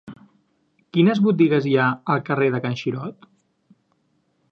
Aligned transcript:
Quines 0.95 1.19
botigues 1.25 1.67
hi 1.71 1.75
ha 1.81 1.89
al 2.13 2.23
carrer 2.31 2.47
de 2.57 2.61
Can 2.65 2.79
Xirot? 2.81 3.29